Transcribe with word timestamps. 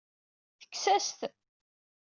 Tekkes-as-t. 0.61 1.21